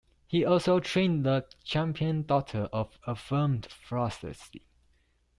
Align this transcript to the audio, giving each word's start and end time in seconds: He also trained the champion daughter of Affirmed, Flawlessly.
He 0.25 0.43
also 0.43 0.79
trained 0.79 1.27
the 1.27 1.45
champion 1.63 2.23
daughter 2.23 2.67
of 2.73 2.97
Affirmed, 3.05 3.67
Flawlessly. 3.67 4.63